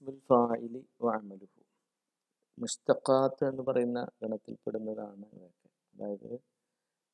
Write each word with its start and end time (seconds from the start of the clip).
ഇസ്മുൽ 0.00 0.20
ഫായിലി 0.28 0.80
വഅമലുഹു. 1.02 1.60
മുസ്തഖാത്ത് 2.58 3.42
എന്ന് 3.48 3.62
പറയുന്ന 3.62 3.98
ഗണത്തിൽപ്പെടുന്നതാണ് 4.22 5.24
ഇവയൊക്കെ. 5.34 5.68
അതായത് 5.94 6.30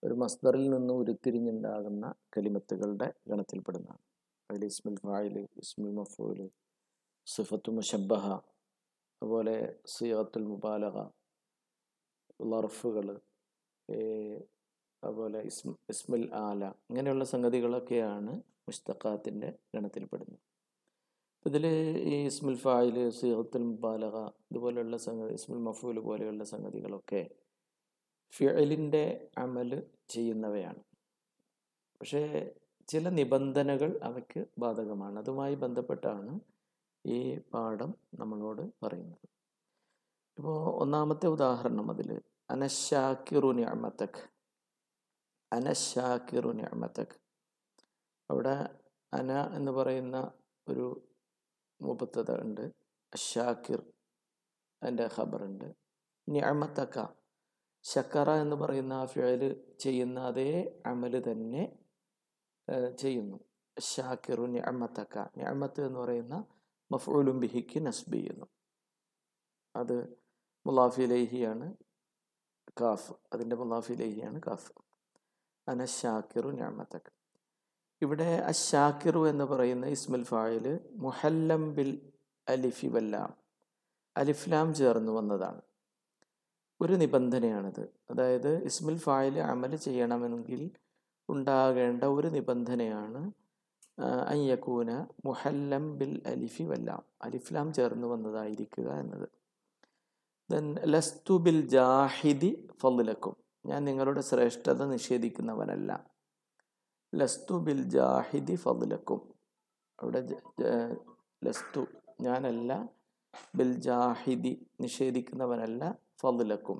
ഒരു 0.03 0.15
മസ്ദറിൽ 0.15 0.65
നിന്ന് 0.71 0.93
ഉരുത്തിരിഞ്ഞുണ്ടാകുന്ന 0.93 2.05
കലിമത്തുകളുടെ 2.37 3.09
ഗണത്തിൽപ്പെടുന്നതാണ്. 3.29 4.03
അതിൽ 4.51 4.65
ഇസ്മുൽ 4.65 4.97
ഫായിൽ 5.05 5.37
ഇസ്മുൽ 5.63 5.93
മഫൂൽ 5.99 6.41
സിഫത്തു 7.27 7.71
മുഷബഹ 7.71 8.25
അതുപോലെ 9.23 9.57
സിയത്തുൽ 9.95 10.47
മുബാലക 10.53 10.97
ലർഫുകൾ 12.53 13.09
അതുപോലെ 15.03 15.41
ഇസ്മ 15.51 15.77
ഇസ്മുൽ 15.95 16.27
ആല 16.47 16.63
ഇങ്ങനെയുള്ള 16.91 17.25
സംഗതികളൊക്കെയാണ് 17.35 18.33
മുസ്തഖാത്തിന്റെ 18.69 19.51
ഗണത്തിൽപ്പെടുന്നത്. 19.75 20.46
ഇതിൽ 21.57 21.67
ഈ 22.09 22.27
ഇസ്മുൽ 22.27 22.57
ഫായിൽ 22.57 23.11
സിയത്തുൽ 23.11 23.63
മുബാലക 23.63 24.17
ഇതുപോലെയുള്ള 24.51 24.97
സംഗതി 24.97 25.33
ഇസ്മുൽ 25.33 25.59
മഫൂൽ 25.59 25.99
പോലെയുള്ള 25.99 26.45
സംഗതികളൊക്കെ 26.45 27.31
ഫിയലിന്റെ 28.33 29.29
അമൽ 29.39 29.71
ചെയ്യുന്നവയാണ്. 30.09 30.83
പക്ഷേ 32.01 32.23
ചില 32.89 33.09
നിബന്ധനകൾ 33.09 34.01
അവയ്ക്ക് 34.03 34.47
ബാധകമാണ്. 34.59 35.19
അതുമായി 35.19 35.55
ബന്ധപ്പെട്ടാണ് 35.55 36.41
ഈ 37.07 37.39
പാഠം 37.55 37.95
നമ്മളോട് 38.15 38.63
പറയുന്നത്. 38.85 39.27
ഇപ്പോൾ 40.39 40.83
ഒന്നാമത്തെ 40.83 41.27
ഉദാഹരണം 41.27 41.91
അതിൽ 41.91 42.21
അനശാക്കിറു 42.51 43.53
നിഅമത്തക് 43.53 44.23
അനശാക്കിറു 45.53 46.49
നിഅമത്തക് 46.49 47.17
അവിടെ 48.31 48.57
അന 49.15 49.33
എന്ന് 49.55 49.73
പറയുന്ന 49.73 50.17
ഒരു 50.69 50.87
മുപ്പത്തത 51.81 52.41
ഉണ്ട്. 52.41 52.73
ഷാക്കിർ 53.17 53.81
അതിന്റെ 54.83 55.09
ഖബറുണ്ട്. 55.19 55.75
നിഅമത്തക്ക. 56.29 57.07
ഷക്കറ 57.85 58.31
എന്ന് 58.31 58.57
പറയുന്ന 58.57 58.93
ആ 58.93 59.07
ഫിഴൽ 59.07 59.43
ചെയ്യുന്ന 59.81 60.21
അതേ 60.21 60.83
അമൽ 60.87 61.33
തന്നെ 61.33 61.79
ചെയ്യുന്നു. 62.99 63.37
ഷാക്കിറു 63.81 64.43
നിഅമത്തക്ക. 64.43 65.19
നിഅമത്ത് 65.37 65.87
എന്ന് 65.87 66.01
പറയുന്ന 66.01 66.45
മഫ്ഊലും 66.93 67.41
ബിഹിക്ക് 67.41 67.87
നസ്ബ് 67.87 68.15
ചെയ്യുന്നു. 68.15 68.47
അത് 69.77 69.97
മുലാഫിലേഹിയാണ് 70.67 71.75
കാഫ്. 72.81 73.13
അതിന്റെ 73.33 73.57
മുലാഫിലേഹിയാണ് 73.57 74.41
കാഫ്. 74.47 74.73
അന 75.69 75.85
ഷാക്കിറു 75.85 76.49
ഞാമത്തക്ക് 76.49 77.26
ഇവിടെ 78.03 78.25
അഷാക്കിറു 78.25 79.29
എന്ന് 79.29 79.45
പറയുന്ന 79.45 79.87
ഇസ്മുൽ 79.87 80.25
ഫായിൽ 80.25 80.79
മുഹല്ലം 80.91 81.75
ബിൽ 81.75 82.01
അലിഫി 82.49 82.87
വല്ലാം 82.87 83.35
അലിഫ്ലാം 84.17 84.75
ചേർന്ന് 84.75 85.13
വന്നതാണ്. 85.13 85.61
ഒരു 86.81 86.93
നിബന്ധനയാണിത്. 86.93 87.81
അതായത് 88.11 88.65
ഇസ്മുൽ 88.65 88.99
ഫായിൽ 88.99 89.39
അമൽ 89.39 89.77
ചെയ്യണമെങ്കിൽ 89.77 90.71
ഉണ്ടാകേണ്ട 91.29 92.05
ഒരു 92.05 92.29
നിബന്ധനയാണ് 92.29 93.33
അയ്യക്കൂന 94.29 95.07
മുഹല്ലം 95.25 95.99
ബിൽ 95.99 96.23
അലിഫി 96.27 96.63
വല്ലാം 96.63 97.03
അലിഫ്ലാം 97.23 97.73
ചേർന്ന് 97.73 98.07
വന്നതായിരിക്കുക 98.07 98.93
എന്നത്. 98.93 99.29
ദെൻ 100.51 100.75
ലസ്തു 100.75 101.39
ബിൽ 101.39 101.69
ജാഹിദി 101.69 102.69
ഫലക്കും 102.83 103.37
ഞാൻ 103.67 103.85
നിങ്ങളുടെ 103.85 104.21
ശ്രേഷ്ഠത 104.21 104.85
നിഷേധിക്കുന്നവനല്ല. 104.85 106.16
ലസ്തു 107.21 107.55
ബിൽ 107.59 107.83
ജാഹിദി 107.83 108.55
ഫലക്കും 108.55 109.21
അവിടെ 110.03 110.21
ലസ്തു 111.45 111.83
ഞാനല്ല 112.21 112.89
ബിൽ 113.57 113.73
ജാഹിദി 113.73 114.69
നിഷേധിക്കുന്നവനല്ല 114.81 115.99
ഫലക്കും 116.21 116.79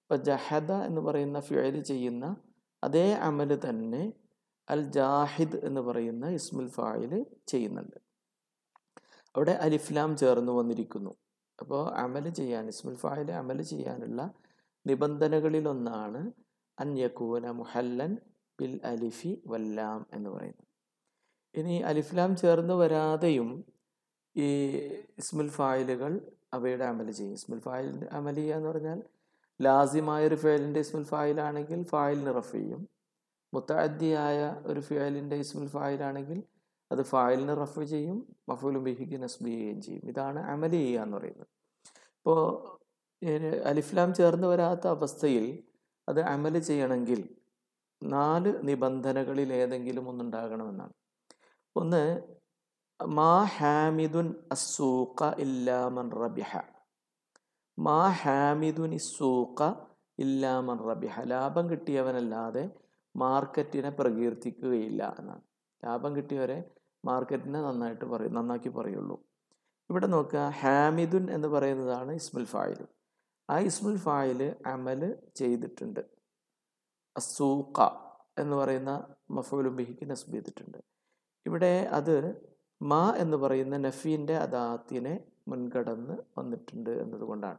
ഇപ്പം 0.00 0.16
ജഹദ 0.16 0.72
എന്ന് 0.72 1.00
പറയുന്ന 1.00 1.40
ഫിഴൽ 1.40 1.80
ചെയ്യുന്ന 1.80 2.36
അതേ 2.84 3.12
അമൽ 3.12 3.60
തന്നെ 3.68 4.12
അൽ 4.68 4.82
ജാഹിദ് 4.82 5.56
എന്ന് 5.56 5.80
പറയുന്ന 5.80 6.26
ഇസ്മുൽ 6.28 6.68
ഫായിൽ 6.68 7.26
ചെയ്യുന്നുണ്ട്. 7.46 7.98
അവിടെ 9.36 9.52
അലിഫ്ലാം 9.52 10.16
ചേർന്ന് 10.16 10.52
വന്നിരിക്കുന്നു. 10.52 11.12
അപ്പോൾ 11.60 11.94
അമൽ 11.94 12.28
ചെയ്യാൻ 12.28 12.68
ഇസ്മുൽ 12.68 12.96
ഫായിൽ 12.96 13.32
അമൽ 13.32 13.62
ചെയ്യാനുള്ള 13.62 14.34
നിബന്ധനകളിലൊന്നാണ് 14.86 16.32
അന്യക്കൂന 16.80 17.46
മുഹല്ലൻ 17.50 18.16
ബിൽ 18.62 18.74
അലിഫി 18.84 19.32
വല്ലാം 19.46 20.00
എന്ന് 20.12 20.30
പറയുന്നു. 20.30 20.64
ഇനി 21.54 21.76
അലിഫ്ലാം 21.90 22.30
ചേർന്ന് 22.36 22.74
വരാതെയും 22.74 23.48
ഈ 24.36 24.48
ഇസ്മുൽ 25.20 25.48
ഫായിലുകൾ 25.48 26.12
അവയുടെ 26.54 26.84
അമൽ 26.84 27.10
ചെയ്യും. 27.10 27.34
ഇസ്മുൽ 27.34 27.60
ഫായിൽ 27.60 28.08
അമൽ 28.12 28.34
ചെയ്യുക 28.34 28.56
എന്ന് 28.56 28.68
പറഞ്ഞാൽ 28.68 28.98
ലാസിമായ 29.60 30.22
ഒരു 30.26 30.34
ഫയലിന്റെ 30.34 30.80
ഇസ്മുൽ 30.80 31.04
ഫായിലാണെങ്കിൽ 31.04 31.80
ഫായിലിന് 31.84 32.32
റഫ് 32.36 32.52
ചെയ്യും. 32.52 32.80
മുത്തഅദ്ദിയായ 33.52 34.38
ഒരു 34.66 34.80
ഫിയലിന്റെ 34.80 35.36
ഇസ്മുൽ 35.36 35.68
ഫായിലാണെങ്കിൽ 35.68 36.38
അത് 36.90 37.02
ഫായിലിന് 37.02 37.54
റഫ് 37.62 37.82
ചെയ്യും. 37.84 38.16
മഫൂലും 38.48 38.84
ബിഹിക്ക് 38.84 39.18
നസ്ബ് 39.22 39.46
ചെയ്യുകയും 39.46 39.80
ചെയ്യും. 39.82 40.04
ഇതാണ് 40.08 40.40
അമൽ 40.52 40.70
ചെയ്യുക 40.70 41.02
എന്ന് 41.02 41.16
പറയുന്നത്. 41.16 41.50
ഇപ്പോൾ 42.18 42.40
അലിഫ്ലാം 43.64 44.14
ചേർന്ന് 44.14 44.46
വരാത്ത 44.46 44.84
അവസ്ഥയിൽ 44.86 45.46
അത് 46.08 46.20
അമൽ 46.34 46.58
ചെയ്യണമെങ്കിൽ 46.58 47.20
നാല് 48.02 48.54
നിബന്ധനകളിൽ 48.62 49.52
ഏതെങ്കിലും 49.52 50.08
ഒന്നുണ്ടാകണമെന്നാണ് 50.08 50.92
ഒന്ന് 51.76 52.22
മാ 53.06 53.44
ഹാമിദുൻ 53.44 54.34
അസൂക്ക 54.52 55.34
ഇല്ലാമൻ 55.38 56.10
റബിഹ 56.10 56.60
മാ 57.78 58.08
ഹാമിദുൻ 58.08 58.94
ഇസൂക്ക 58.94 59.74
ഇല്ലാമൻ 60.18 60.78
റബിഹ 60.78 61.20
ലാഭം 61.20 61.70
കിട്ടിയവനല്ലാതെ 61.70 62.70
മാർക്കറ്റിനെ 63.16 63.90
പ്രകീർത്തിക്കുകയില്ല 63.90 65.16
എന്നാണ്. 65.18 65.40
ലാഭം 65.84 66.16
കിട്ടിയവരെ 66.16 66.70
മാർക്കറ്റിനെ 67.04 67.62
നന്നായിട്ട് 67.62 68.04
പറയും 68.04 68.34
നന്നാക്കി 68.34 68.68
പറയുള്ളൂ. 68.68 69.22
ഇവിടെ 69.90 70.06
നോക്കുക 70.06 70.38
ഹാമിദുൻ 70.38 71.30
എന്ന് 71.30 71.48
പറയുന്നതാണ് 71.48 72.12
ഇസ്മുൽ 72.12 72.44
ഫായിൽ. 72.44 72.86
ആ 73.50 73.58
ഇസ്മുൽ 73.58 73.96
ഫായിൽ 73.96 74.56
അമൽ 74.66 75.16
ചെയ്തിട്ടുണ്ട്. 75.34 76.21
അസൂക്ക 77.16 77.80
എന്ന് 78.38 78.56
പറയുന്ന 78.56 79.14
മഫൂലും 79.30 79.76
ബിഹിക്ക് 79.76 80.10
നസ്ബ് 80.10 80.32
ചെയ്തിട്ടുണ്ട്. 80.32 80.78
ഇവിടെ 81.46 81.88
അത് 81.92 82.40
മാ 82.82 83.14
എന്ന് 83.16 83.36
പറയുന്ന 83.36 83.76
നഫീന്റെ 83.76 84.36
അദാത്തിനെ 84.36 85.24
മുൻകടന്ന് 85.48 86.14
വന്നിട്ടുണ്ട് 86.38 86.90
എന്നതുകൊണ്ടാണ്. 86.90 87.58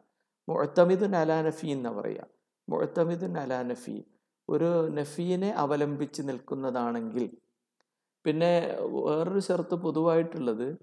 മുഴത്തമിദുൻ 0.50 1.16
അലാ 1.16 1.42
നഫി 1.42 1.68
എന്ന് 1.68 1.90
പറയുക 1.90 2.25
മുഴത്തമിദുൻ 2.69 3.38
അലാ 3.38 3.62
നഫി. 3.62 4.03
ഒരു 4.50 4.90
നഫീനെ 4.90 5.50
അവലംബിച്ച് 5.52 6.22
നിൽക്കുന്നതാണെങ്കിൽ. 6.22 7.38
പിന്നെ 8.25 8.78
വേറൊരു 8.81 9.40
ഷർത്ത് 9.40 9.75
പൊതുവായിട്ടുള്ളത് 9.75 10.78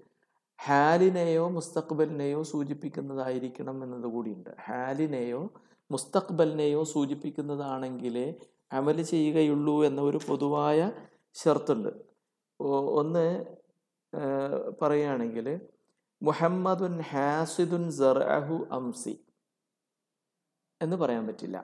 ഹാലിനെയോ 0.65 1.49
മുസ്തഖ്ബലിനെയോ 1.49 2.43
സൂചിപ്പിക്കുന്നതായിരിക്കണം 2.43 3.83
എന്നത് 3.83 4.11
കൂടിയുണ്ട്. 4.11 4.49
ഹാലിനെയോ 4.65 5.53
മുസ്തഖ്ബലിനെയോ 5.91 6.83
സൂചിപ്പിക്കുന്നതാണെങ്കിലേ 6.83 8.35
അമൽ 8.71 8.97
ചെയ്യുകയുള്ളൂ 9.11 9.75
എന്ന 9.87 9.99
ഒരു 10.09 10.19
പൊതുവായ 10.27 10.79
ഷർത്തുണ്ട്. 11.35 11.91
ഒന്ന് 12.99 13.25
പറയുകയാണെങ്കിൽ 14.81 15.47
മുഹമ്മദുൻ 16.21 16.95
ഹാസിദുൻ 17.11 17.83
സർഅഹു 17.99 18.57
അംസി 18.77 19.13
എന്ന് 20.81 20.95
പറയാൻ 21.01 21.23
പറ്റില്ല. 21.27 21.57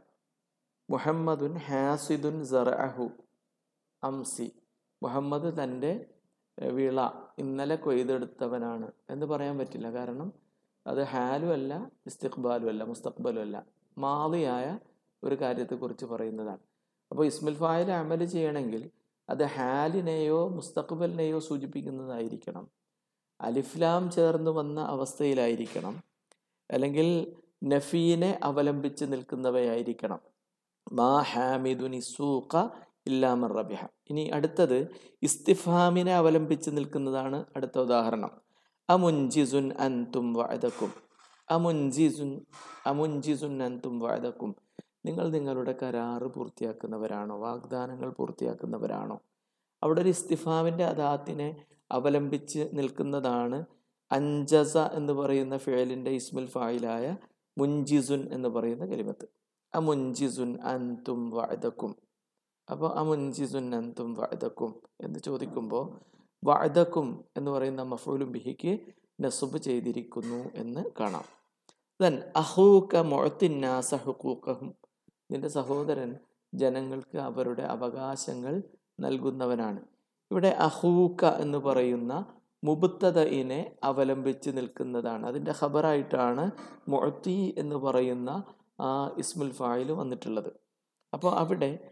മുഹമ്മദുൻ 0.90 1.56
ഹാസിദുൻ 1.68 2.38
സർഅഹു 2.54 3.06
അംസി. 4.04 4.48
മുഹമ്മദ് 5.02 5.50
തന്റെ 5.60 5.92
വിള 6.58 7.00
ഇന്നലെ 7.40 7.76
കൊയ്തെടുത്തവനാണ് 7.86 8.88
എന്ന് 9.14 9.26
പറയാൻ 9.32 9.56
പറ്റില്ല. 9.62 9.88
കാരണം 9.98 10.30
അത് 10.86 11.02
ഹാലും 11.12 11.52
അല്ല 11.58 11.74
ഇസ്തിഖ്ബാലും 12.10 12.70
അല്ല 12.74 12.84
മുസ്തഖ്ബലും 12.84 13.42
അല്ല. 13.42 13.58
മാളിയായ 13.98 14.68
ഒരു 15.24 15.36
കാര്യത്തെക്കുറിച്ച് 15.42 16.06
പറയുന്നതാണ്. 16.06 16.64
അപ്പോൾ 17.12 17.26
ഇസ്മിൽ 17.26 17.56
ഫായിൽ 17.56 17.92
അമൽ 17.92 18.26
ചെയ്യണമെങ്കിൽ 18.26 18.90
അത് 19.30 19.44
ഹാലിനെയോ 19.44 20.48
മുസ്തഖബലിനെയോ 20.48 21.40
സൂചിപ്പിക്കുന്നതായിരിക്കണം. 21.40 22.68
അലിഫ്ലാം 23.42 24.12
ചേർന്ന് 24.12 24.52
വന്ന 24.52 24.80
അവസ്ഥയിലായിരിക്കണം. 24.80 26.04
അല്ലെങ്കിൽ 26.72 27.36
നഫീനെ 27.64 28.40
അവലംബിച്ച് 28.44 29.06
നിൽക്കുന്നവയായിരിക്കണം. 29.06 30.20
മാ 30.94 31.22
ഹാമിദുനി 31.22 32.00
സൂഖ 32.00 32.70
ഇല്ലാമർ 33.08 33.54
റബിഹ. 33.54 33.86
ഇനി 34.10 34.28
അടുത്തത് 34.28 34.88
ഇസ്തിഫാമിനെ 35.24 36.16
അവലംബിച്ച് 36.16 36.70
നിൽക്കുന്നതാണ് 36.70 37.46
അടുത്ത 37.56 37.80
ഉദാഹരണം. 37.80 38.42
അമുൻജിസുൻ 38.90 39.74
അൻതും 39.74 40.34
വഅദക്കും 40.34 40.94
അമുൻജിസുൻ 41.52 42.42
അമുൻജിസുൻ 42.86 43.64
അൻതും 43.64 44.00
വഅദക്കും 44.00 44.56
നിങ്ങൾ 45.08 45.30
നിങ്ങളുടെ 45.30 45.76
കരാറ് 45.82 46.26
പൂർത്തിയാക്കുന്നവരാണോ? 46.36 47.36
വാഗ്ദാനങ്ങൾ 47.38 48.10
പൂർത്തിയാക്കുന്നവരാണോ? 48.10 49.18
അവിടെ 49.84 50.02
ഒരു 50.02 50.10
ഇസ്തിഫാമിന്റെ 50.10 50.86
അദാത്തിനെ 50.86 51.50
അവലംബിച്ച് 51.92 52.70
നിൽക്കുന്നതാണ് 52.74 53.58
അഞ്ചസ 54.12 54.78
എന്ന് 54.94 55.14
പറയുന്ന 55.14 55.58
ഫേലിന്റെ 55.58 56.12
ഇസ്മുൽ 56.12 56.48
ഫായിലായ 56.48 57.06
മുൻജിസുൻ 57.58 58.34
എന്ന് 58.34 58.50
പറയുന്ന 58.50 58.86
കലിമത്ത്. 58.86 59.26
അ 59.74 59.80
മുൻജിസുൻ 59.80 60.60
അൻതും 60.64 61.32
വഅദക്കും 61.32 61.92
അപ്പോൾ 62.68 62.90
അ 63.00 63.04
മുൻജിസുൻ 63.04 63.76
അൻതും 63.76 64.14
വഅദക്കും 64.14 64.72
എന്ന് 65.02 65.20
ചോദിക്കുമ്പോൾ 65.20 65.86
വഅദക്കും 66.44 67.08
എന്ന് 67.38 67.52
പറയുന്ന 67.52 67.84
മഫൂലും 67.84 68.32
ബിഹിക്ക് 68.32 68.74
നസുബ് 69.22 69.58
ചെയ്തിരിക്കുന്നു 69.58 70.52
എന്ന് 70.56 70.84
കാണാം. 71.00 71.26
ദൻ 72.00 72.14
അഹൂക്ക 72.36 72.96
മുഴത്തിന്നാസ 73.12 73.96
ഹുക്കൂക്കഹും 73.96 74.70
നിന്റെ 75.32 75.48
സഹോദരൻ 75.48 76.16
ജനങ്ങൾക്ക് 76.54 77.18
അവരുടെ 77.18 77.64
അവകാശങ്ങൾ 77.64 78.64
നൽകുന്നവനാണ്. 79.00 79.82
ഇവിടെ 80.32 80.48
അഹൂക്ക 80.48 81.26
എന്ന് 81.26 81.58
പറയുന്ന 81.58 82.26
മുബുത്തതയിനെ 82.64 83.72
അവലംബിച്ച് 83.84 84.50
നിൽക്കുന്നതാണ്. 84.50 85.26
അതിന്റെ 85.26 85.54
ഖബറായിട്ടാണ് 85.62 86.52
മൊഴത്തി 86.88 87.56
എന്ന് 87.58 87.76
പറയുന്ന 87.76 88.44
ആ 88.82 89.08
ഇസ്മുൽ 89.18 89.52
ഫായിൽ 89.52 89.92
വന്നിട്ടുള്ളത്. 89.92 90.52
അപ്പോൾ 91.14 91.36
അവിടെ 91.36 91.92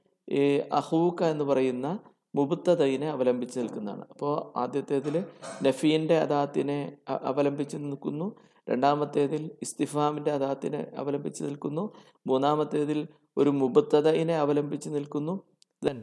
അഹൂക്ക 0.71 1.23
എന്ന് 1.23 1.45
പറയുന്ന 1.45 1.99
മുബുത്തതയിനെ 2.35 3.09
അവലംബിച്ച് 3.09 3.59
നിൽക്കുന്നതാണ്. 3.59 4.05
അപ്പോൾ 4.11 4.57
ആദ്യത്തേതിൽ 4.57 5.25
നഫീന്റെ 5.63 6.17
അദാത്തിനെ 6.17 6.97
അവലംബിച്ച് 7.09 7.77
നിൽക്കുന്നു. 7.77 8.35
രണ്ടാമത്തേതിൽ 8.69 9.51
ഇസ്തിഫാമിന്റെ 9.61 10.31
അദാത്തിനെ 10.31 10.91
അവലംബിച്ച് 10.97 11.43
നിൽക്കുന്നു. 11.43 11.93
മൂന്നാമത്തേതിൽ 12.27 13.07
ഒരു 13.37 13.49
മുബത്തതയിനെ 13.49 14.35
അവലംബിച്ച് 14.37 14.89
നിൽക്കുന്നു. 14.89 15.41
ദെൻ 15.83 15.97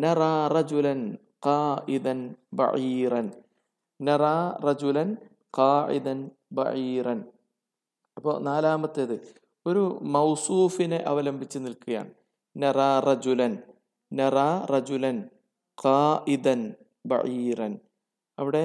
നറ 0.00 0.20
റജുലൻ 0.54 1.00
ഖായിദൻ 1.46 2.34
ബഈറൻ. 2.52 3.26
നറ 4.00 4.24
റജുലൻ 4.66 5.16
അപ്പോൾ 8.16 8.34
നാലാമത്തേത് 8.38 9.14
ഒരു 9.66 9.98
മൗസൂഫിനെ 10.02 10.96
അവലംബിച്ച് 10.96 11.58
നിൽക്കുകയാണ്. 11.58 12.10
നറ 12.56 12.78
റജുലൻ 13.08 13.52
നറ 14.12 14.36
റജുലൻ 14.72 15.16
ഖായിദൻ 15.84 16.60
ബഈറൻ. 17.06 17.78
അവിടെ 18.38 18.64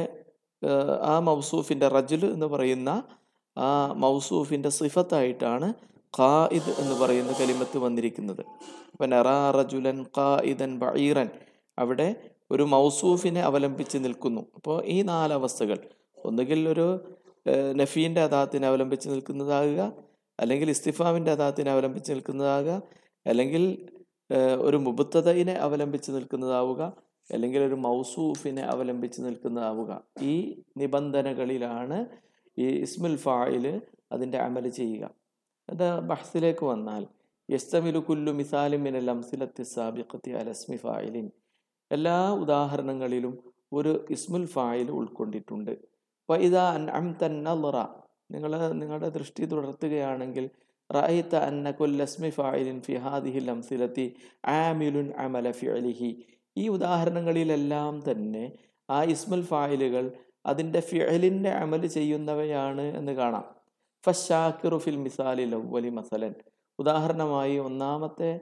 ആ 1.02 1.20
മൗസൂഫിന്റെ 1.20 1.88
റജുൽ 1.88 2.26
എന്ന് 2.34 2.46
പറയുന്ന 2.46 3.04
ആ 3.58 3.94
മൗസൂഫിന്റെ 3.94 4.70
സിഫത്തായിട്ടാണ് 4.70 5.74
ഖായിദ് 6.20 6.72
എന്ന് 6.82 6.96
പറയുന്ന 6.96 7.32
കലിമത്ത് 7.32 7.78
വന്നിരിക്കുന്നത്. 7.78 8.42
അപ്പം 8.92 9.10
നറ 9.10 9.28
റജുലൻ 9.58 10.06
ഖായിദൻ 10.18 10.80
ബഈറൻ. 10.80 11.30
അവിടെ 11.80 12.16
ഒരു 12.52 12.64
മൗസൂഫിനെ 12.64 13.42
അവലംബിച്ച് 13.42 13.98
നിൽക്കുന്നു. 13.98 14.42
അപ്പോൾ 14.56 14.86
ഈ 14.86 15.02
നാലവസ്ഥകൾ 15.02 15.80
ഒന്നുകിൽ 16.26 16.70
ഒരു 16.70 16.88
നഫീന്റെ 17.76 18.22
അദാത്തിനെ 18.22 18.68
അവലംബിച്ച് 18.68 19.10
നിൽക്കുന്നതാകുക 19.10 19.94
അല്ലെങ്കിൽ 20.40 20.70
ഇസ്തിഫാമിന്റെ 20.70 21.32
അദാത്തിനെ 21.32 21.72
അവലംബിച്ച് 21.72 22.12
നിൽക്കുന്നതാകുക 22.12 22.82
അല്ലെങ്കിൽ 23.28 23.64
ഒരു 24.60 24.78
മുബത്തതയിനെ 24.78 25.54
അവലംബിച്ച് 25.54 26.12
നിൽക്കുന്നതാവുക 26.12 26.82
അല്ലെങ്കിൽ 27.32 27.60
ഒരു 27.60 27.76
മൗസൂഫിനെ 27.76 28.62
അവലംബിച്ച് 28.62 29.22
നിൽക്കുന്നതാവുക. 29.22 29.92
ഈ 30.22 30.62
നിബന്ധനകളിലാണ് 30.78 32.06
ഈ 32.58 32.68
ഇസ്മുൽ 32.82 33.16
ഫായിൽ 33.16 33.82
അതിന്റെ 34.12 34.38
അമൽ 34.38 34.70
ചെയ്യുക. 34.70 35.25
അത് 35.70 35.88
ബഹ്സിലേക്ക് 36.10 36.66
വന്നാൽ 36.72 37.04
യസ്തമിലു 37.50 38.00
കുല്ലു 38.08 38.32
മിസാലും 38.32 38.82
മിനൽ 38.86 39.10
അംസിലത്തി 39.14 39.64
സാബിഖത്തി 39.74 40.32
അലസ്മി 40.42 40.78
ഫായിലിൻ. 40.84 41.28
എല്ലാ 41.92 42.18
ഉദാഹരണങ്ങളിലും 42.44 43.34
ഒരു 43.72 43.94
ഇസ്മുൽ 44.16 44.46
ഫായിൽ 44.54 44.88
ഉൾക്കൊണ്ടിട്ടുണ്ട്. 45.00 45.74
അപ്പോൾ 46.22 46.38
ഇതാ 46.48 46.66
അൻഅംത 46.78 47.22
തന്നറ 47.24 47.78
നിങ്ങൾ 48.34 48.52
നിങ്ങളുടെ 48.82 49.10
ദൃഷ്ടി 49.18 49.44
തുടർത്തുകയാണെങ്കിൽ 49.46 50.46
റഅയ്ത 50.90 51.34
അന്ന 51.50 51.72
കുല്ലസ്മി 51.80 52.30
ഫായിലിൻ 52.30 52.78
ഫിഹാദിഹിൽ 52.88 53.50
അംസിലത്തി 53.54 54.06
ആമിലുൻ 54.62 55.08
അമല 55.26 55.52
ഫിഅലിഹി. 55.60 56.12
ഈ 56.58 56.64
ഉദാഹരണങ്ങളിലെല്ലാം 56.76 57.94
തന്നെ 58.10 58.46
ആ 58.90 59.00
ഇസ്മുൽ 59.14 59.44
ഫായിലുകൾ 59.52 60.06
അതിന്റെ 60.46 60.82
ഫിഅലിന്റെ 60.90 61.52
അമൽ 61.64 61.84
ചെയ്യുന്നവയാണ് 61.96 62.86
എന്ന് 63.00 63.14
കാണാം. 63.22 63.46
ഫഷാക്കിറു 64.06 64.78
ഫിൽ 64.78 64.96
മിസാലിൽ 64.96 65.56
ഒവ്വലി 65.56 65.90
മസലൻ. 65.90 66.34
ഉദാഹരണമായി 66.80 67.58
ഒന്നാമത്തെ 67.58 68.40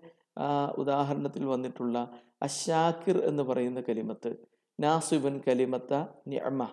ഉദാഹരണത്തിൽ 0.78 1.46
വന്നിട്ടുള്ള 1.46 2.10
അഷാക്കിർ 2.42 3.18
എന്ന് 3.18 3.44
പറയുന്ന 3.44 3.84
കലിമത്ത്. 3.90 4.36
നാസുബൻ 4.80 5.42
കലിമത്ത 5.48 6.06
ഞമ 6.28 6.68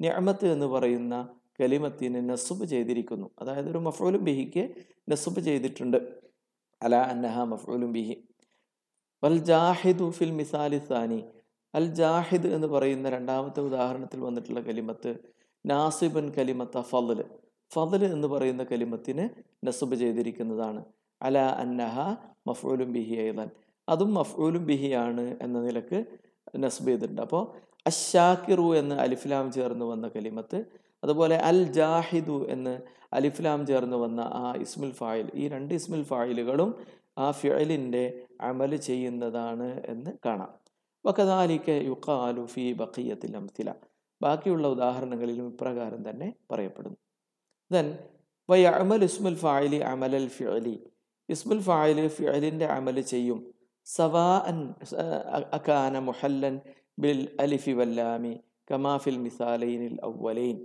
ഞമത്ത് 0.00 0.46
എന്ന് 0.46 0.66
പറയുന്ന 0.66 1.28
കലിമത്തിന് 1.60 2.30
നസുബ് 2.30 2.64
ചെയ്തിരിക്കുന്നു. 2.64 3.30
അതായത് 3.38 3.70
ഒരു 3.70 3.78
മഫൂലും 3.78 4.24
ബിഹിക്ക് 4.24 4.74
നസുബ് 5.10 5.40
ചെയ്തിട്ടുണ്ട്. 5.40 5.96
അല 6.82 6.94
അന്നഹ 6.96 7.40
മഫൂലും 7.40 7.92
ബിഹി. 7.92 8.28
വൽ 9.24 9.36
ജാഹിദു 9.36 10.10
ഫിൽ 10.10 10.30
മിസാലി 10.30 10.78
സാനി. 10.78 11.24
അൽ 11.74 11.94
ജാഹിദ് 11.94 12.46
എന്ന് 12.46 12.66
പറയുന്ന 12.66 13.10
രണ്ടാമത്തെ 13.10 13.60
ഉദാഹരണത്തിൽ 13.60 14.20
വന്നിട്ടുള്ള 14.20 14.60
കലിമത്ത് 14.60 15.16
നാസിബൻ 15.66 16.30
കലിമത്ത 16.30 16.80
ഫضൽ 16.80 17.24
ഫضൽ 17.74 18.02
എന്ന് 18.04 18.28
പറയുന്ന 18.28 18.62
കലിമത്തിന് 18.64 19.24
നസുബ് 19.66 19.94
ചെയ്തിരിക്കുന്നതാണ്. 19.94 20.80
അല 21.22 21.38
അന്നഹ 21.38 21.98
മഫ്ഊലും 22.46 22.92
ബിഹി 22.92 23.14
ഐദൻ 23.14 23.48
അതും 23.88 24.14
മഫ്ഊലും 24.14 24.64
ആണ് 25.06 25.24
എന്ന 25.42 25.58
നിലയ്ക്ക് 25.60 25.98
നസ്ബ് 26.58 26.88
ചെയ്തിട്ടുണ്ട്. 26.88 27.22
അപ്പോൾ 27.22 27.42
അഷാക്കിറു 27.86 28.68
എന്ന് 28.74 28.94
അലിഫ്ലാം 28.94 29.46
ചേർന്ന് 29.52 29.84
വന്ന 29.84 30.06
കലിമത്ത് 30.08 30.58
അതുപോലെ 31.02 31.36
അൽ 31.36 31.58
ജാഹിദു 31.78 32.46
എന്ന് 32.48 32.74
അലിഫ്ലാം 33.12 33.66
ചേർന്ന് 33.66 33.96
വന്ന 33.96 34.20
ആ 34.20 34.54
ഇസ്മുൽ 34.64 34.92
ഫായിൽ 34.92 35.26
ഈ 35.34 35.48
രണ്ട് 35.48 35.72
ഇസ്മുൽ 35.74 36.02
ഫായിലുകളും 36.02 36.70
ആ 37.18 37.26
ഫിഅലിന്റെ 37.30 38.04
അമൽ 38.40 38.76
ചെയ്യുന്നതാണ് 38.76 39.68
എന്ന് 39.86 40.10
കാണാം. 40.26 40.52
വക്കതാലിക്ക് 41.04 41.74
യുക്കാലു 41.86 42.44
ഫി 42.46 42.72
ബഖിയത്തിൽ 42.72 43.36
അംസില. 43.36 43.70
ബാക്കിയുള്ള 44.22 44.68
ഉദാഹരണങ്ങളിലും 44.68 45.46
ഇപ്രകാരം 45.48 46.10
തന്നെ 46.10 46.28
പറയപ്പെടുന്നു. 46.52 46.98
ദെൻ 47.70 47.86
വയഅമൽ 48.48 49.02
ഇസ്മുൽ 49.08 49.36
ഫായിലി 49.44 49.78
അമലൽ 49.92 50.28
ഫിഅലി. 50.36 50.76
ഇസ്മുൽ 51.28 51.62
ഫായിലി 51.68 52.06
ഫിഅലിന്റെ 52.16 52.66
അമൽ 52.76 52.96
ചെയ്യും. 53.12 53.38
സവാ 53.86 54.28
അൻ 54.50 54.58
അക്കാന 55.58 55.94
മുഹല്ലൻ 56.08 56.54
ബിൽ 57.02 57.20
അലിഫി 57.44 57.72
വല്ലാമി 57.78 58.34
കമാഫിൽ 58.70 59.18
മിസാലൈനിൽ 59.24 59.96
അവലൈൻ 60.08 60.56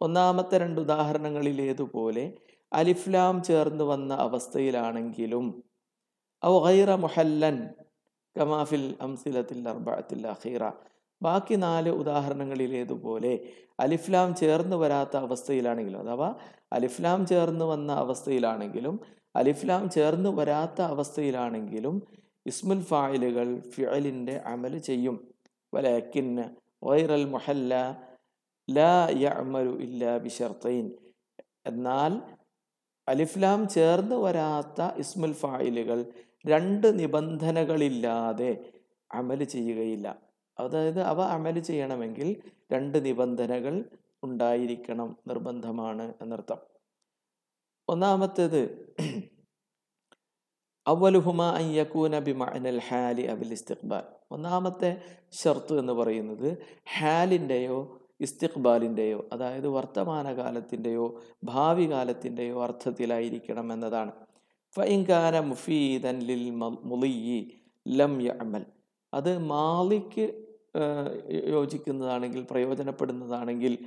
ഒന്നാമത്തെ 0.00 0.56
രണ്ട് 0.62 0.80
ഉദാഹരണങ്ങളിലേതുപോലെ 0.84 2.24
അലിഫ്ലാം 2.72 3.36
ചേർന്ന് 3.48 3.84
വന്ന 3.90 4.12
അവസ്ഥയിലാണെങ്കിലും 4.26 5.46
ഔ 6.42 6.54
ഗൈറ 6.66 6.90
മുഹല്ലൻ 7.04 7.56
കമാഫിൽ 8.36 8.86
അംസിലത്തിൽ 9.06 9.60
അർബത്തിൽ 9.72 10.20
അഖീറ. 10.34 10.62
ബാക്കി 11.26 11.56
നാല് 11.64 11.90
ഉദാഹരണങ്ങളിലേതുപോലെ 12.00 13.32
അലിഫ്ലാം 13.80 14.28
ചേർന്ന് 14.40 14.76
വരാത്ത 14.82 15.14
അവസ്ഥയിലാണെങ്കിലും 15.26 16.00
അഥവാ 16.04 16.28
അലിഫ്ലാം 16.76 17.20
ചേർന്ന് 17.32 17.64
വന്ന 17.72 17.90
അവസ്ഥയിലാണെങ്കിലും 18.02 18.96
അലിഫ്ലാം 19.34 19.84
ചേർന്ന് 19.96 20.30
വരാത്ത 20.38 20.80
അവസ്ഥയിലാണെങ്കിലും 20.92 21.94
ഇസ്മുൽ 22.46 22.82
ഫായിലുകൾ 22.90 23.48
ഫിഅലിന്റെ 23.74 24.34
അമൽ 24.52 24.74
ചെയ്യും. 24.88 25.16
വലക്കിന് 25.72 26.44
വൈറൽ 26.88 27.24
മൊഹല്ല 27.34 27.72
ലാ 28.68 28.92
യഅമലു 29.24 29.72
ഇല്ലാ 29.86 30.12
ബിഷർത്തൈൻ. 30.24 30.86
എന്നാൽ 31.70 32.12
അലിഫ്ലാം 33.08 33.60
ചേർന്ന് 33.76 34.16
വരാത്ത 34.24 34.80
ഇസ്മുൽ 35.02 35.34
ഫായിലുകൾ 35.42 35.98
രണ്ട് 36.44 36.88
നിബന്ധനകളില്ലാതെ 37.00 38.50
അമൽ 39.10 39.40
ചെയ്യുകയില്ല. 39.54 40.06
അതായത് 40.58 41.00
അവ 41.00 41.20
അമൽ 41.22 41.60
ചെയ്യണമെങ്കിൽ 41.60 42.42
രണ്ട് 42.72 43.04
നിബന്ധനകൾ 43.04 43.84
ഉണ്ടായിരിക്കണം 44.22 45.16
നിർബന്ധമാണ് 45.26 46.14
എന്നർത്ഥം. 46.22 46.58
ഒന്നാമത്തേത് 47.88 48.90
അവലുഹുമ 50.86 51.42
അയ്യക്കൂന 51.42 52.18
ബി 52.18 52.32
മഅനൽ 52.32 52.78
ഹാലി 52.78 53.22
അബിൽ 53.22 53.52
ഇസ്തിഖ്ബാൽ. 53.52 54.04
ഒന്നാമത്തെ 54.30 55.02
ഷർത്ത് 55.32 55.78
എന്ന് 55.78 55.92
പറയുന്നത് 55.92 56.58
ഹാലിന്റെയോ 56.98 58.00
ഇസ്തിഖ്ബാലിന്റെയോ 58.20 59.28
അതായത് 59.32 59.68
വർത്തമാനകാലത്തിന്റെയോ 59.68 61.20
ഭാവി 61.44 61.90
കാലത്തിന്റെയോ 61.90 62.62
അർത്ഥത്തിലായിരിക്കണം 62.62 63.72
എന്നതാണ്. 63.72 64.12
ഫൈങ്കാന 64.74 65.40
മുഫീദൻ 65.40 66.20
ലിൽ 66.20 66.50
മുളിയി 66.84 67.54
ലം 67.88 68.22
യമൽ 68.22 68.66
അത് 69.14 69.38
മാലിക്ക് 69.38 70.43
യോജിക്കുന്നതാണെങ്കിൽ 71.54 72.42
പ്രയോജനപ്പെടുന്നതാണെങ്കിൽ 72.50 73.78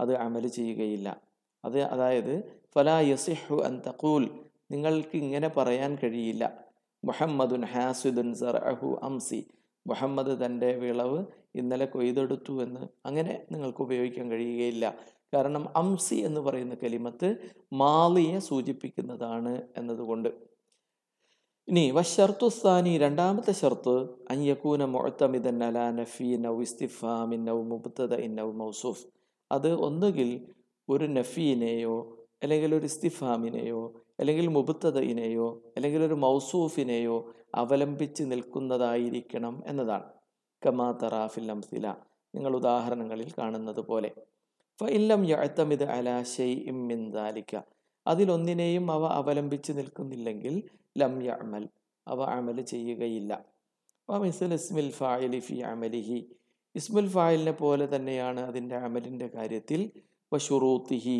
അത് 0.00 0.12
അമൽ 0.16 0.46
ചെയ്യുകയില്ല. 0.48 1.20
അത് 1.64 1.82
അതായത് 1.82 2.34
ഫലാ 2.74 3.00
യസിഹു 3.00 3.56
അൻ 3.62 3.74
തഖൂൽ 3.86 4.24
നിങ്ങൾക്ക് 4.70 5.16
ഇങ്ങനെ 5.16 5.48
പറയാൻ 5.48 5.98
കഴിയില്ല. 6.02 6.44
മുഹമ്മദുൻ 7.04 7.64
ഹാസിദുൻ 7.64 8.34
സർഅഹു 8.34 8.98
അംസി 9.02 9.46
മുഹമ്മദ് 9.86 10.44
തന്റെ 10.44 10.76
വിളവ് 10.76 11.24
ഇന്നലെ 11.54 11.86
കൊയ്തെടുത്തു 11.86 12.62
എന്ന് 12.62 12.80
അങ്ങനെ 13.06 13.46
നിങ്ങൾക്ക് 13.50 13.80
ഉപയോഗിക്കാൻ 13.82 14.30
കഴിയുകയില്ല. 14.30 14.94
കാരണം 15.34 15.64
അംസി 15.76 16.14
എന്ന് 16.14 16.40
പറയുന്ന 16.40 16.74
കലിമത്ത് 16.74 17.28
മാളിയെ 17.72 18.38
സൂചിപ്പിക്കുന്നതാണ് 18.38 19.62
എന്നതുകൊണ്ട്. 19.76 20.28
ഇനി 21.68 21.90
വഷർത്തുസ്ഥാനി 21.90 22.98
രണ്ടാമത്തെ 22.98 23.52
ഷർത്ത് 23.52 24.08
അയ്യക്കൂന 24.30 24.84
മുഴത്തമിതൻ 24.84 25.64
അല 25.64 25.90
നഫി 25.90 26.36
നൗ 26.36 26.60
ഇസ്തിഫാമിൻ 26.60 27.44
നൗ 27.44 27.62
മുബത്തദ 27.62 28.14
ഇൻ 28.14 28.34
നൗ 28.34 28.52
മൗസൂഫ്. 28.52 29.06
അത് 29.52 29.74
ഒന്നുകിൽ 29.74 30.46
ഒരു 30.88 31.04
നഫീനെയോ 31.04 32.16
അല്ലെങ്കിൽ 32.42 32.74
ഒരു 32.74 32.84
ഇസ്തിഫാമിനെയോ 32.84 33.94
അല്ലെങ്കിൽ 34.20 34.46
മുബത്തതയിനെയോ 34.46 35.62
അല്ലെങ്കിൽ 35.76 36.02
ഒരു 36.02 36.14
മൗസൂഫിനെയോ 36.14 37.32
അവലംബിച്ച് 37.54 38.22
നിൽക്കുന്നതായിരിക്കണം 38.24 39.62
എന്നതാണ്. 39.66 40.08
കമാ 40.66 40.98
തറാഫിൽ 41.02 41.50
അംസില. 41.50 41.94
നിങ്ങൾ 42.34 42.56
ഉദാഹരണങ്ങളിൽ 42.56 43.32
കാണുന്നത് 43.38 43.80
പോലെ. 43.80 44.10
ഫഇല്ലം 44.80 45.28
യഴത്തമിത് 45.28 45.84
അലാ 45.84 46.24
ഇം 46.38 46.88
മിൻ 46.88 47.10
ദാലിക്ക 47.10 47.60
അതിലൊന്നിനെയും 48.06 48.92
അവ 48.92 49.04
അവലംബിച്ച് 49.06 49.72
നിൽക്കുന്നില്ലെങ്കിൽ 49.72 50.62
ലം 51.00 51.14
യഅമൽ. 51.28 51.64
അവ 52.06 52.20
അമൽ 52.36 52.58
ചെയ്യുകയില്ല. 52.72 53.32
വമിസൽ 54.08 54.52
ഇസ്മിൽ 54.58 54.90
ഫായിലി 55.00 55.40
ഫി 55.46 55.56
അമലിഹി. 55.72 56.18
ഇസ്മുൽ 56.74 57.08
ഫായിലിനെ 57.14 57.54
പോലെ 57.62 57.86
തന്നെയാണ് 57.94 58.40
അതിന്റെ 58.50 58.76
അമലിന്റെ 58.86 59.28
കാര്യത്തിൽ 59.36 59.80
വഷുറൂത്തിഹി 60.32 61.18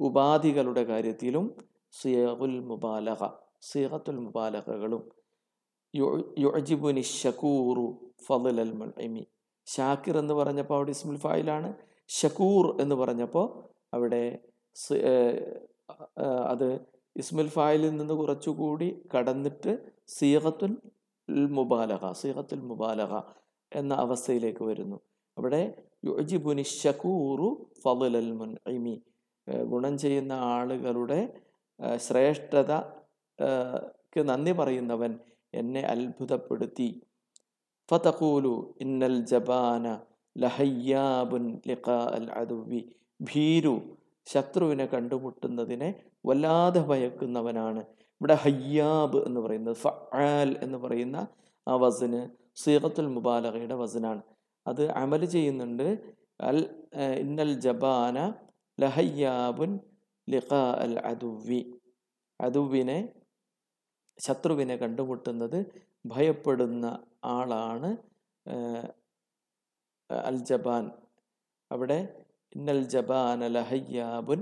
ഉപാധികളുടെ 0.00 0.82
കാര്യത്തിലും 0.90 1.44
സിയഹുൽ 1.94 2.56
മുബാലഹ 2.70 3.20
സിയഹത്തുൽ 3.70 4.18
മുബാലഹകളും 4.26 5.02
യുഅജിബുനി 6.44 7.02
ഷക്കൂറു 7.20 7.86
അൽ 8.64 8.72
മുൽഇമി 8.80 9.24
ഷാക്കിർ 9.66 10.16
എന്ന് 10.22 10.34
പറഞ്ഞപ്പോൾ 10.40 10.76
അവിടെ 10.78 10.92
ഇസ്മുൽ 10.96 11.18
ഫായിലാണ് 11.24 11.68
ഷക്കൂർ 12.10 12.66
എന്ന് 12.82 12.96
പറഞ്ഞപ്പോൾ 13.02 13.46
അവിടെ 13.96 14.22
അത് 16.52 16.68
ഇസ്മുൽ 17.18 17.48
ഫായിലിൽ 17.48 17.96
നിന്ന് 17.96 18.14
കുറച്ചുകൂടി 18.14 19.02
കടന്നിട്ട് 19.14 19.92
സീഹത്തുൽ 20.08 20.76
മുബാലഹ 21.28 22.12
സീഹത്തുൽ 22.12 22.60
മുബാലഹ 22.60 23.22
എന്ന 23.72 23.94
അവസ്ഥയിലേക്ക് 23.94 24.64
വരുന്നു. 24.64 25.00
അവിടെ 25.36 25.74
യുജിബുനി 26.04 26.62
ഗുണം 29.64 29.98
ചെയ്യുന്ന 29.98 30.32
ആളുകളുടെ 30.32 31.40
ശ്രേഷ്ഠതക്ക് 31.96 34.24
നന്ദി 34.24 34.52
പറയുന്നവൻ 34.52 35.18
എന്നെ 35.54 35.80
അത്ഭുതപ്പെടുത്തി. 35.80 37.02
ഫതഖൂലു 37.88 38.74
ഇന്നൽ 38.80 39.24
ജബാന 39.24 40.00
ലഹയ്യാബുൻ 40.36 41.60
ലിഖാ 41.66 42.10
അൽ 42.16 42.32
അദുവി 42.32 42.94
ഭീരു 43.20 43.96
ശത്രുവിനെ 44.26 44.86
കണ്ടുമുട്ടുന്നതിനെ 44.86 46.07
വല്ലാതെ 46.24 46.80
ഭയക്കുന്നവനാണ്. 46.80 47.82
ഇവിടെ 48.20 48.34
ഹയ്യാബ് 48.34 49.18
എന്ന് 49.26 49.40
പറയുന്നത് 49.40 49.76
ഫആൽ 49.76 50.56
എന്ന് 50.62 50.78
പറയുന്ന 50.78 51.16
ആ 51.68 51.74
വസന് 51.74 52.20
സീറത്തുൽ 52.56 53.06
മുബാലകയുടെ 53.06 53.74
വസനാണ്. 53.74 54.22
അത് 54.66 54.82
അമൽ 55.02 55.24
ചെയ്യുന്നുണ്ട് 55.24 55.86
അൽ 56.40 56.58
ഇന്നൽ 57.18 57.52
ജബാന 57.60 58.34
ലഹയ്യാബുൻ 58.80 59.70
ലിഖാ 60.28 60.62
അൽ 60.84 60.94
അദുവി 61.04 61.60
അദുവിനെ 62.40 62.98
ശത്രുവിനെ 64.18 64.76
കണ്ടുമുട്ടുന്നത് 64.76 65.58
ഭയപ്പെടുന്ന 66.06 66.86
ആളാണ് 67.24 67.90
അൽ 70.10 70.38
ജബാൻ. 70.50 70.84
അവിടെ 71.70 71.98
ഇന്നൽ 72.52 72.82
ജബാന 72.88 73.46
ലഹയ്യാബുൻ 73.46 74.40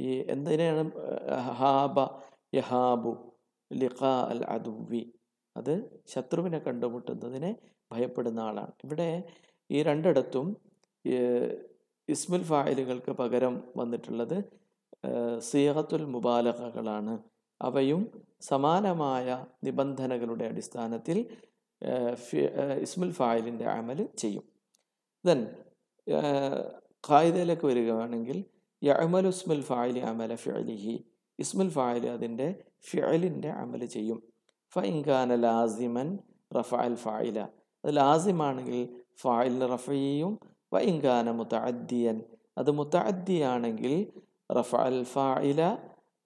ഈ 0.00 0.10
എന്തിനാണ് 0.28 0.82
ഹാബ 1.58 1.96
യഹാബു 2.54 3.12
ലിഖാ 3.70 4.12
അൽ 4.30 4.40
അദുവി 4.54 5.02
അത് 5.56 5.74
ശത്രുവിനെ 6.12 6.58
കണ്ടുമുട്ടുന്നതിനെ 6.58 7.50
ഭയപ്പെടുന്ന 7.92 8.40
ആളാണ്. 8.40 8.72
ഇവിടെ 8.84 9.08
ഈ 9.70 9.82
രണ്ടിടത്തും 9.82 10.46
ഇസ്മുൽ 12.08 12.42
ഫായലുകൾക്ക് 12.42 13.12
പകരം 13.12 13.54
വന്നിട്ടുള്ളത് 13.76 14.36
സിയഹത്തുൽ 15.48 16.04
മുബാലകകളാണ് 16.14 17.14
അവയും 17.60 18.02
സമാനമായ 18.40 19.26
നിബന്ധനകളുടെ 19.64 20.44
അടിസ്ഥാനത്തിൽ 20.44 21.18
ഇസ്മുൽ 22.84 23.12
ഫായലിന്റെ 23.12 23.66
അമൽ 23.78 23.98
ചെയ്യും. 24.16 24.44
ദെൻ 25.24 25.40
ഖായിദയിലേക്ക് 27.08 27.66
വരികയാണെങ്കിൽ 27.66 28.38
യമൽ 28.82 29.26
ഇസ്മുൽ 29.32 29.62
ഫായിലി 29.70 30.00
അമല 30.10 30.34
ഫിഅലിഹി 30.44 30.94
ഇസ്മുൽ 31.38 31.70
ഫായിൽ 31.76 32.04
അതിന്റെ 32.14 32.48
ഫിഅലിന്റെ 32.88 33.50
അമൽ 33.62 33.82
ചെയ്യും. 33.94 34.18
ഫൈൻഖാന 34.72 35.30
ലാസിമൻ 35.46 36.08
റഫ 36.56 36.72
അൽ 36.86 36.96
ഫായില 37.04 37.38
അത് 37.84 37.90
ലാസിമാണെങ്കിൽ 38.00 38.80
ഫായിലിന് 39.22 39.66
റഫ 39.74 39.86
ചെയ്യും. 40.02 40.32
വൈൻഖാന 40.74 41.28
മുത്തഅദ്ദിയൻ 41.40 42.16
അത് 42.60 42.70
മുത്തഅദ്ദിയാണെങ്കിൽ 42.78 43.94
റഫ 44.58 44.72
അൽ 44.88 44.98
ഫായില 45.14 45.60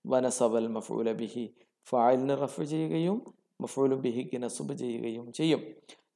വനസബൽ 0.04 0.66
മഫൂല 0.76 1.08
ബിഹി. 1.20 1.46
ഫായിലിന് 1.86 2.34
റഫ് 2.44 2.62
ചെയ്യുകയും 2.72 3.18
മഫൂലു 3.62 3.96
ബിഹിക്ക് 4.04 4.38
നസുബ് 4.44 4.74
ചെയ്യുകയും 4.82 5.26
ചെയ്യും. 5.38 5.60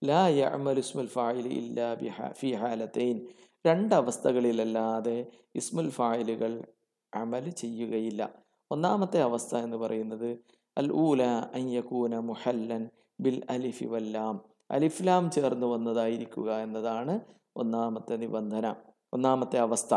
ലാ 0.08 0.22
യഅമൽ 0.38 0.78
ഇസ്മുൽ 0.84 1.10
ഫായിൽ 1.16 1.46
ഇല്ലാ 1.60 1.88
ബിഹ 2.02 2.16
ഫി 2.40 2.48
ഹാലത്തൈൻ 2.62 3.16
രണ്ട് 3.66 3.94
അവസ്ഥകളിലല്ലാതെ 3.94 5.26
ഇസ്മുൽ 5.54 5.90
ഫായിലുകൾ 5.90 6.62
അമൽ 7.14 7.50
ചെയ്യുകയില്ല. 7.50 8.30
ഒന്നാമത്തെ 8.70 9.20
അവസ്ഥ 9.22 9.56
എന്ന് 9.56 9.76
പറയുന്നത് 9.76 10.38
അൽ 10.78 10.92
ഊല 10.92 11.22
അയ്യക്കൂന 11.54 12.18
മുഹല്ലൻ 12.18 12.90
ബിൽ 13.20 13.42
അലിഫി 13.50 13.84
വല്ലാം 13.84 14.34
അലിഫ്ലാം 14.70 15.30
ചേർന്ന് 15.30 15.66
വന്നതായിരിക്കുക 15.66 16.58
എന്നതാണ് 16.58 17.20
ഒന്നാമത്തെ 17.56 18.16
നിബന്ധന 18.16 18.74
ഒന്നാമത്തെ 19.12 19.58
അവസ്ഥ. 19.58 19.94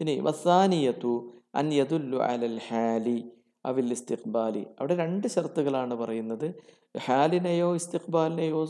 ഇനി 0.00 0.20
വസാനിയത്തു 0.20 1.32
അൻ 1.54 1.72
യദുല്ലു 1.72 2.18
അലൽ 2.18 2.60
ഹാലി 2.68 3.32
അവിൽ 3.66 3.90
ഇസ്തിഖ്ബാലി. 3.90 4.66
അവിടെ 4.80 4.94
രണ്ട് 4.96 5.26
ഷർത്തുകളാണ് 5.28 5.94
പറയുന്നത്. 5.94 6.54
ഹാലിനെയോ 6.98 7.74
ഇസ്തിഖ്ബാലിനെയോ 7.74 8.66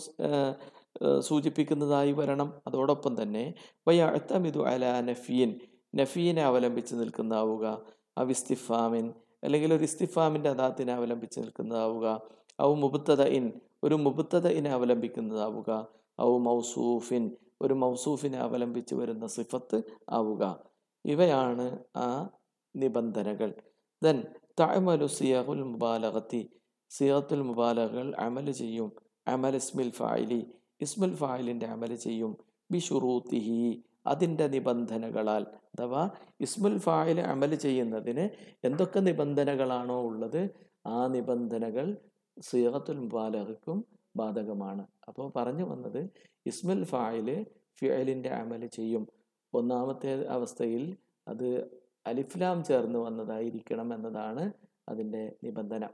സൂചിപ്പിക്കുന്നതായി 1.20 2.12
വരണം. 2.12 2.54
അതോടൊപ്പം 2.66 3.22
തന്നെ 3.22 3.54
വയഅത്തമിദു 3.88 4.60
അല 4.66 5.00
നഫീൻ 5.00 5.60
നഫീനെ 5.96 6.42
അവലംബിച്ച് 6.42 6.94
നിൽക്കുന്നതാവുക. 6.94 7.82
അവിസ്തിഫാമിൻ 8.18 9.12
അല്ലെങ്കിൽ 9.44 9.74
ഒരു 9.74 9.82
ഇസ്തിഫാമിന്റെ 9.82 10.50
അദാത്തിനെ 10.50 10.92
അവലംബിച്ച് 10.92 11.40
നിൽക്കുന്നതാവുക. 11.40 12.22
ഔ 12.62 12.74
മുബത്തത 12.74 13.22
ഇൻ 13.22 13.52
ഒരു 13.84 13.94
മുബത്തത 13.94 14.48
ഇനെ 14.48 14.70
അവലംബിക്കുന്നതാവുക. 14.70 15.88
ഔ 16.20 16.38
മൗസൂഫിൻ 16.38 17.30
ഒരു 17.62 17.74
മൗസൂഫിനെ 17.74 18.38
അവലംബിച്ച് 18.38 18.94
വരുന്ന 18.94 19.26
സിഫത്ത് 19.26 19.82
ആവുക. 20.10 20.64
ഇവയാണ് 21.04 21.78
ആ 21.96 22.28
നിബന്ധനകൾ. 22.76 23.54
ദെൻ 24.02 24.24
തഅമലു 24.60 25.06
സിയഹുൽ 25.06 25.62
മുബാലകത്തി 25.62 26.50
സിയത്തുൽ 26.90 27.42
മുബാലകൾ 27.42 28.14
അമൽ 28.18 28.50
ചെയ്യും. 28.50 28.92
അമൽ 29.28 29.54
ഇസ്മിൽ 29.54 29.90
ഫായിലി 29.90 30.46
ഇസ്മുൽ 30.80 31.14
ഫായിലിന്റെ 31.14 31.66
അമൽ 31.66 31.94
ചെയ്യും. 31.94 32.36
ബിഷുറൂത്തിഹി 32.70 33.82
അതിന്റെ 34.06 34.46
നിബന്ധനകളാൽ. 34.46 35.42
അഥവാ 35.42 36.10
ഇസ്മുൽ 36.40 36.78
ഫായിൽ 36.78 37.20
അമൽ 37.20 37.54
ചെയ്യുന്നതിന് 37.54 38.28
എന്തൊക്കെ 38.66 39.00
നിബന്ധനകളാണോ 39.00 40.02
ഉള്ളത്? 40.02 40.50
ആ 40.86 41.06
നിബന്ധനകൾ 41.06 41.96
സീറത്തുൽ 42.40 42.98
മുബാലഹക്കും 42.98 43.84
ബാധകമാണ്. 44.16 44.86
അപ്പോൾ 45.08 45.32
പറഞ്ഞു 45.36 45.64
വന്നത് 45.64 46.10
ഇസ്മുൽ 46.46 46.84
ഫായിൽ 46.84 47.46
ഫിയലിന്റെ 47.78 48.28
അമൽ 48.28 48.66
ചെയ്യും. 48.66 49.08
ഒന്നാമത്തെ 49.54 50.26
അവസ്ഥയിൽ 50.26 50.96
അത് 51.28 51.64
അലിഫ്ലാം 52.06 52.64
ചേർന്ന് 52.64 52.98
വന്നതായിരിക്കണം 52.98 53.94
എന്നതാണ് 53.94 54.52
അതിന്റെ 54.88 55.32
നിബന്ധന. 55.44 55.88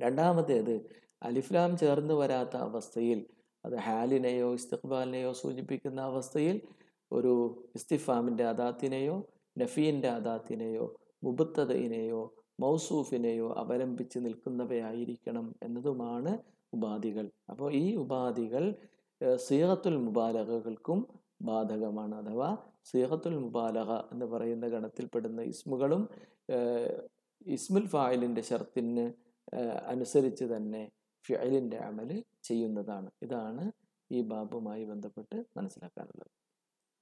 രണ്ടാമത്തേത് 0.00 0.74
അലിഫ്ലാം 1.22 1.78
ചേർന്ന് 1.78 2.14
വരാത്ത 2.14 2.56
അവസ്ഥയിൽ 2.56 3.26
അത് 3.64 3.76
ഹാലിനെയോ 3.76 4.54
ഇസ്തിഖ്ബാലിനെയോ 4.54 5.32
സൂചിപ്പിക്കുന്ന 5.32 6.00
അവസ്ഥയിൽ 6.00 6.60
ഒരു 7.12 7.62
ഇസ്തിഫാമിന്റെ 7.74 8.44
അദാത്തിനെയോ 8.44 9.26
നഫീന്റെ 9.58 10.08
അദാത്തിനെയോ 10.08 10.96
മുബത്തതയിനെയോ 11.24 12.34
മൗസൂഫിനെയോ 12.60 13.54
അവലംബിച്ച് 13.56 14.18
നിൽക്കുന്നവയായിരിക്കണം 14.18 15.54
എന്നതുമാണ് 15.62 16.38
ഉപാധികൾ. 16.72 17.30
അപ്പോൾ 17.50 17.72
ഈ 17.72 17.94
ഉപാധികൾ 17.94 18.74
സീഹത്തുൽ 19.36 19.96
മുബാലകൾക്കും 19.96 21.06
ബാധകമാണ്. 21.42 22.14
അഥവാ 22.14 22.56
സീഹത്തുൽ 22.84 23.38
മുബാലക 23.38 23.90
എന്ന് 24.12 24.26
പറയുന്ന 24.26 24.68
ഗണത്തിൽപ്പെടുന്ന 24.68 25.42
ഇസ്മുകളും 25.42 26.08
ഇസ്മുൽ 27.46 27.86
ഫായിലിന്റെ 27.86 28.42
ഷർത്തിന് 28.42 29.12
അനുസരിച്ച് 29.86 30.44
തന്നെ 30.44 30.90
ഫിഅലിന്റെ 31.24 31.78
അമൽ 31.78 32.10
ചെയ്യുന്നതാണ്. 32.42 33.10
ഇതാണ് 33.22 33.64
ഈ 34.10 34.20
ബാബുമായി 34.22 34.84
ബന്ധപ്പെട്ട് 34.84 35.44
മനസ്സിലാക്കാനുള്ളത്. 35.56 36.32